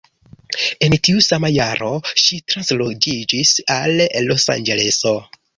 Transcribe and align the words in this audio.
En 0.85 0.95
tiu 1.07 1.19
sama 1.25 1.51
jaro 1.57 1.91
ŝi 2.23 2.39
transloĝiĝis 2.53 3.55
al 3.79 4.05
Losanĝeleso. 4.31 5.19